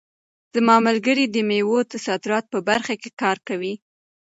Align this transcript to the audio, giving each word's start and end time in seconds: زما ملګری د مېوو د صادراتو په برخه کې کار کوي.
زما 0.53 0.75
ملګری 0.87 1.25
د 1.29 1.35
مېوو 1.49 1.79
د 1.91 1.93
صادراتو 2.05 2.49
په 2.53 2.59
برخه 2.69 2.93
کې 3.01 3.09
کار 3.21 3.37
کوي. 3.47 3.73